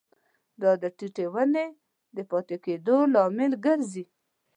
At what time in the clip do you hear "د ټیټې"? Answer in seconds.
0.81-1.25